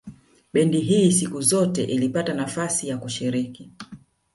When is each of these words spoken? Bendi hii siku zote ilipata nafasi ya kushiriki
Bendi 0.53 0.79
hii 0.81 1.11
siku 1.11 1.41
zote 1.41 1.83
ilipata 1.83 2.33
nafasi 2.33 2.87
ya 2.87 2.97
kushiriki 2.97 3.71